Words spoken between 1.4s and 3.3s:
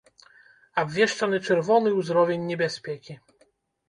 чырвоны ўзровень небяспекі.